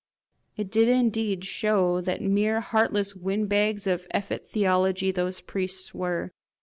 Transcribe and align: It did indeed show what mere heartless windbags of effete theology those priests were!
It 0.57 0.71
did 0.71 0.87
indeed 0.89 1.45
show 1.45 1.99
what 2.01 2.21
mere 2.23 2.59
heartless 2.59 3.15
windbags 3.15 3.85
of 3.85 4.07
effete 4.15 4.47
theology 4.47 5.11
those 5.11 5.41
priests 5.41 5.93
were! 5.93 6.31